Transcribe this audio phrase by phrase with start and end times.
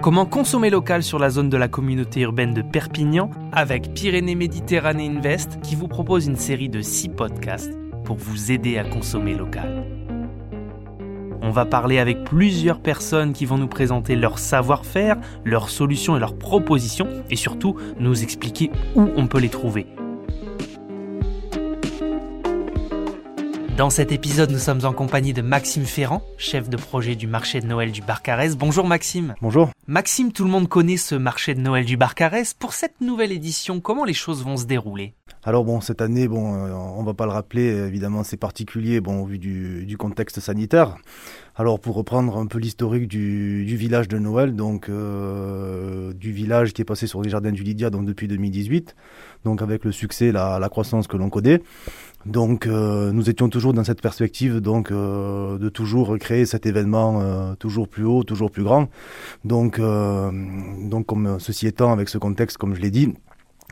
[0.00, 5.08] Comment consommer local sur la zone de la communauté urbaine de Perpignan avec Pyrénées Méditerranée
[5.08, 7.72] Invest qui vous propose une série de 6 podcasts
[8.04, 9.84] pour vous aider à consommer local.
[11.42, 16.20] On va parler avec plusieurs personnes qui vont nous présenter leur savoir-faire, leurs solutions et
[16.20, 19.88] leurs propositions et surtout nous expliquer où on peut les trouver.
[23.78, 27.60] Dans cet épisode, nous sommes en compagnie de Maxime Ferrand, chef de projet du marché
[27.60, 28.56] de Noël du Barcarès.
[28.56, 29.36] Bonjour Maxime.
[29.40, 29.70] Bonjour.
[29.86, 32.54] Maxime, tout le monde connaît ce marché de Noël du Barcarès.
[32.54, 35.14] Pour cette nouvelle édition, comment les choses vont se dérouler?
[35.48, 39.24] Alors bon, cette année, bon, euh, on va pas le rappeler, évidemment c'est particulier, bon,
[39.24, 40.96] vu du, contexte sanitaire.
[41.56, 46.82] Alors pour reprendre un peu l'historique du, village de Noël, donc euh, du village qui
[46.82, 48.94] est passé sur les jardins du Lydia donc depuis 2018,
[49.46, 51.62] donc avec le succès, la, croissance que l'on connaît.
[52.26, 57.88] Donc euh, nous étions toujours dans cette perspective donc de toujours recréer cet événement toujours
[57.88, 58.90] plus haut, toujours plus grand.
[59.46, 63.14] Donc donc comme ceci étant avec ce contexte comme je l'ai dit,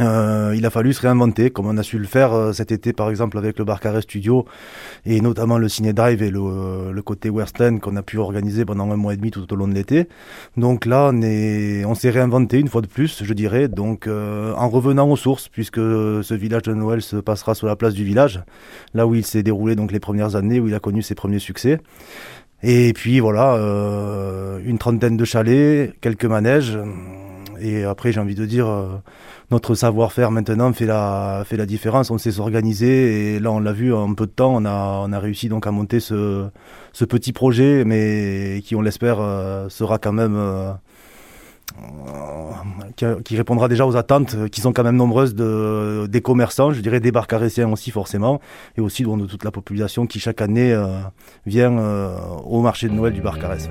[0.00, 2.92] euh, il a fallu se réinventer, comme on a su le faire euh, cet été
[2.92, 4.44] par exemple avec le Bar Carré Studio
[5.06, 8.64] et notamment le Ciné Drive et le, le côté West End qu'on a pu organiser
[8.64, 10.08] pendant un mois et demi tout au long de l'été.
[10.56, 14.52] Donc là, on est, on s'est réinventé une fois de plus, je dirais, donc euh,
[14.54, 18.04] en revenant aux sources, puisque ce village de Noël se passera sur la place du
[18.04, 18.42] village,
[18.94, 21.38] là où il s'est déroulé donc les premières années, où il a connu ses premiers
[21.38, 21.78] succès.
[22.64, 23.58] Et puis voilà,
[24.64, 26.78] une trentaine de chalets, quelques manèges
[27.64, 28.88] et après, j'ai envie de dire, euh,
[29.50, 32.10] notre savoir-faire maintenant fait la, différence.
[32.10, 35.48] On sait s'organiser et là, on l'a vu en peu de temps, on a, réussi
[35.48, 36.50] donc à monter ce,
[37.08, 40.36] petit projet, mais qui, on l'espère, euh, sera quand même.
[40.36, 40.72] Euh,
[43.24, 47.00] qui, répondra déjà aux attentes qui sont quand même nombreuses de, des commerçants, je dirais
[47.00, 48.40] des barcarésiens aussi forcément,
[48.76, 50.78] et aussi de toute la population qui chaque année
[51.46, 51.76] vient
[52.44, 53.70] au marché de Noël du Barcarès.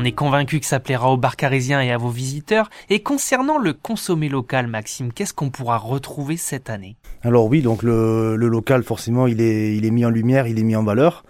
[0.00, 2.70] On est convaincu que ça plaira aux barcarisiens et à vos visiteurs.
[2.88, 6.94] Et concernant le consommé local, Maxime, qu'est-ce qu'on pourra retrouver cette année?
[7.22, 10.84] Alors oui, donc le, local, forcément, il est, mis en lumière, il est mis en
[10.84, 11.24] valeur.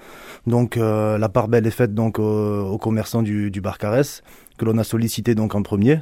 [0.46, 4.22] Donc euh, la part belle est faite donc aux commerçants du, du Barcarès,
[4.58, 6.00] que l'on a sollicité donc en premier.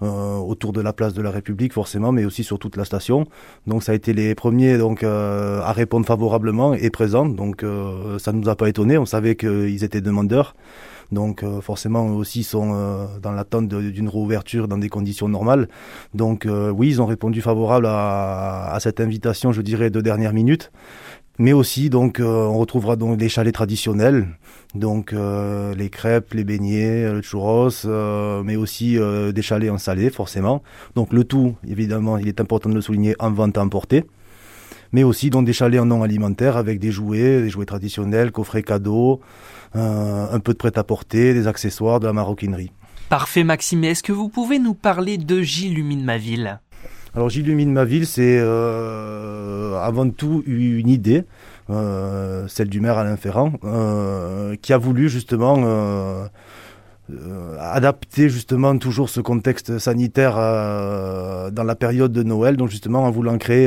[0.00, 3.26] Euh, autour de la place de la République forcément, mais aussi sur toute la station.
[3.66, 7.26] Donc ça a été les premiers donc euh, à répondre favorablement et présents.
[7.26, 7.64] Donc
[8.18, 8.96] ça ne nous a pas étonné.
[8.96, 10.54] On savait qu'ils étaient demandeurs.
[11.12, 15.68] Donc euh, forcément eux aussi sont euh, dans l'attente d'une réouverture dans des conditions normales.
[16.14, 20.70] Donc euh, oui, ils ont répondu favorable à, cette invitation, je dirais, de dernière minute.
[21.40, 24.26] Mais aussi, donc, on retrouvera donc des chalets traditionnels,
[24.74, 27.70] donc les crêpes, les beignets, le churros,
[28.42, 28.98] mais aussi
[29.32, 30.64] des chalets en salé, forcément.
[30.96, 34.04] Donc le tout, évidemment, il est important de le souligner, en vente à emporter
[34.92, 38.62] mais aussi dans des chalets en non alimentaire avec des jouets, des jouets traditionnels, coffrets
[38.62, 39.20] cadeaux,
[39.76, 42.72] euh, un peu de prêt-à-porter, des accessoires, de la maroquinerie.
[43.08, 46.60] Parfait Maxime, est-ce que vous pouvez nous parler de J'illumine ma ville?
[47.14, 51.24] Alors J'illumine ma ville, c'est euh, avant tout une idée,
[51.70, 53.52] euh, celle du maire Alain Ferrand,
[54.62, 56.28] qui a voulu justement...
[57.58, 63.38] adapter justement toujours ce contexte sanitaire dans la période de Noël, donc justement en voulant
[63.38, 63.66] créer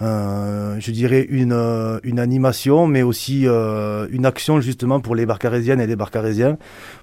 [0.00, 5.80] je dirais, une, euh, une animation, mais aussi euh, une action justement pour les barcarésiennes
[5.80, 6.56] et les barcarésiens,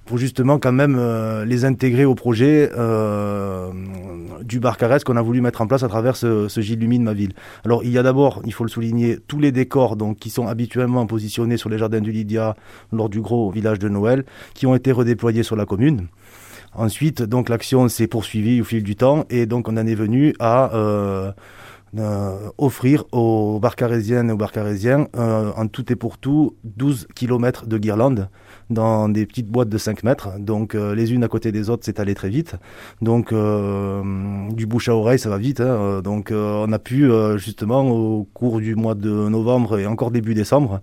[0.04, 0.98] pour justement quand même
[1.44, 2.70] les intégrer au projet
[4.42, 7.32] du Barcarès qu'on a voulu mettre en place à travers ce, ce Gilles ma ville.
[7.64, 10.46] Alors il y a d'abord, il faut le souligner, tous les décors donc qui sont
[10.46, 12.56] habituellement positionnés sur les jardins du Lydia
[12.92, 14.24] lors du gros village de Noël,
[14.54, 16.06] qui ont été redéployés sur la commune.
[16.74, 20.34] Ensuite, donc l'action s'est poursuivie au fil du temps et donc on en est venu
[20.38, 21.32] à euh,
[21.98, 27.66] euh, offrir aux barcarésiennes et aux barcarésiens euh, en tout et pour tout 12 km
[27.66, 28.28] de guirlandes
[28.68, 30.38] dans des petites boîtes de 5 mètres.
[30.38, 32.56] Donc euh, les unes à côté des autres, c'est allé très vite.
[33.00, 35.60] Donc du bouche à oreille, ça va vite.
[35.60, 36.00] Hein.
[36.02, 40.80] Donc on a pu justement au cours du mois de novembre et encore début décembre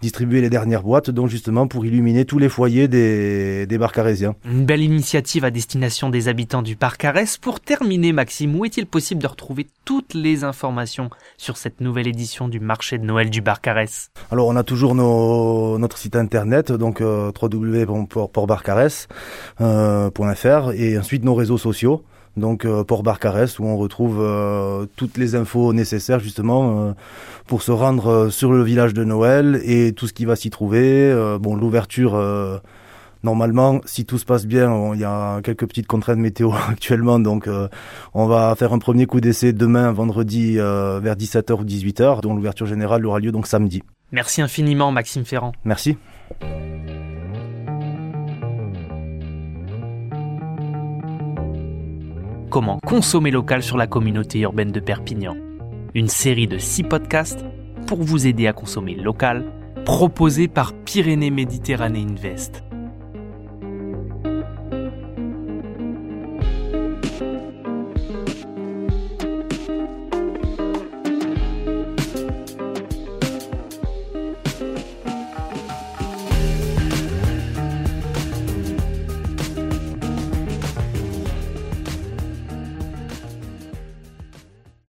[0.00, 4.34] distribuer les dernières boîtes, donc justement pour illuminer tous les foyers des, des barcarésiens.
[4.44, 7.38] Une belle initiative à destination des habitants du parc Arès.
[7.38, 10.51] Pour terminer, Maxime, où est-il possible de retrouver toutes les informations
[11.36, 15.98] sur cette nouvelle édition du marché de Noël du Barcarès Alors on a toujours notre
[15.98, 19.08] site internet, donc euh, www.portbarcarès.fr
[19.60, 22.04] euh, et ensuite nos réseaux sociaux
[22.36, 26.94] donc euh, Port Barcarès où on retrouve euh, toutes les infos nécessaires justement
[27.46, 31.14] pour se rendre sur le village de Noël et tout ce qui va s'y trouver.
[31.40, 32.12] bon, l'ouverture
[33.22, 37.48] Normalement, si tout se passe bien, il y a quelques petites contraintes météo actuellement, donc
[38.14, 42.66] on va faire un premier coup d'essai demain, vendredi, vers 17h ou 18h, dont l'ouverture
[42.66, 43.82] générale aura lieu donc samedi.
[44.12, 45.52] Merci infiniment, Maxime Ferrand.
[45.64, 45.96] Merci.
[52.52, 55.34] Comment consommer local sur la communauté urbaine de Perpignan.
[55.94, 57.42] Une série de six podcasts
[57.86, 59.46] pour vous aider à consommer local,
[59.86, 62.62] proposés par Pyrénées Méditerranée Invest.